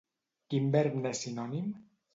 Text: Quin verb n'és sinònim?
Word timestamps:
Quin 0.53 0.71
verb 0.77 0.97
n'és 1.05 1.23
sinònim? 1.27 1.73